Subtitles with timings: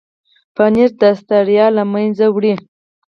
[0.55, 2.53] پنېر د ستړیا له منځه وړي.